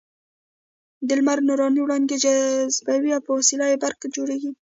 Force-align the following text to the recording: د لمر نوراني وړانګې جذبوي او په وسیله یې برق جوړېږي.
د 1.07 1.09
لمر 1.19 1.37
نوراني 1.47 1.79
وړانګې 1.81 2.17
جذبوي 2.23 3.11
او 3.15 3.21
په 3.27 3.31
وسیله 3.37 3.65
یې 3.71 3.77
برق 3.83 4.01
جوړېږي. 4.15 4.51